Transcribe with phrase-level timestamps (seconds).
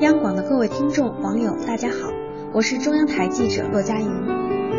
[0.00, 2.10] 央广的各位听众、网友，大家好，
[2.54, 4.10] 我是中央台记者骆佳莹。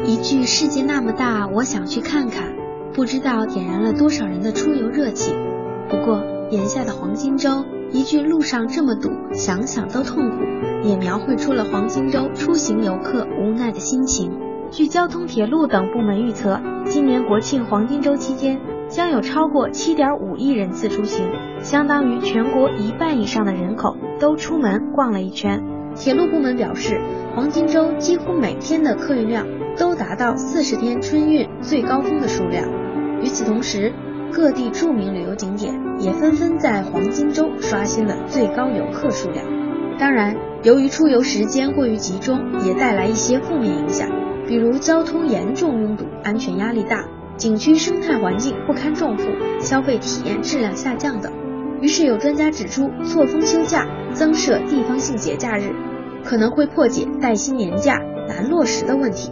[0.04, 2.52] 一句“世界那么大，我想去看看”，
[2.92, 5.36] 不知道点燃了多少人的出游热情。
[5.88, 10.38] 不过，眼下的黄金周，一句“路上这么堵，想想都痛苦”，
[10.84, 14.32] 也描绘出了黄金周出行游客无奈的心情。
[14.72, 18.60] 据交通铁路等部门预测，今年国庆黄金周期间。
[18.92, 21.26] 将有超过七点五亿人次出行，
[21.62, 25.64] 相当于全国一半以上的人口都出门逛了一圈。
[25.96, 27.00] 铁路部门表示，
[27.34, 32.68] 黄金周几乎每天的客运量都达到四十天春运最高峰的数量。
[33.22, 33.94] 与此同时，
[34.30, 39.46] 各地著名旅游景点也纷纷在黄金周刷新了最高游客数量。
[39.98, 44.10] 当然，由于出游时间过于集中，也带来一些负面影响，
[44.46, 47.06] 比如交通严重拥堵、安全压力大。
[47.42, 49.26] 景区生态环境不堪重负，
[49.60, 51.34] 消费体验质量下降等。
[51.82, 55.74] 于是有专家指出，错峰休假、增设地方性节假日，
[56.24, 59.32] 可能会破解带薪年假难落实的问题。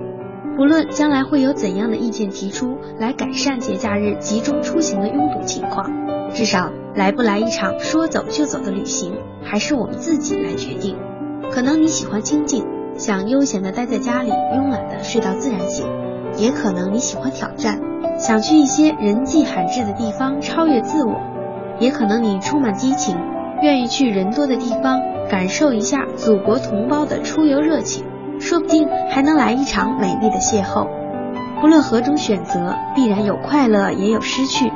[0.58, 5.88] 不论将来会有怎样的意见提出来改善节假日集中出行的拥堵情况，
[6.34, 10.98] 至少来不来一场说走就走的旅行，还是我们自己来决定。
[11.52, 12.66] 可能你喜欢清静，
[12.98, 15.86] 想悠闲的待在家里，慵懒的睡到自然醒；
[16.38, 17.79] 也可能你喜欢挑战。
[18.20, 21.16] 想去一些人迹罕至的地方超越自我，
[21.80, 23.18] 也可能你充满激情，
[23.62, 28.04] 愿意去人多的地方感受一下祖国同胞的出游热情，
[28.42, 30.86] 说不定还能来一场美丽的邂逅。
[31.62, 34.70] 不论何种选择，必然有快乐也有失去，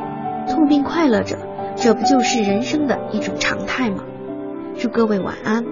[0.47, 1.37] 痛并快乐着，
[1.75, 4.05] 这不就是人生的一种常态吗？
[4.77, 5.65] 祝各位晚安。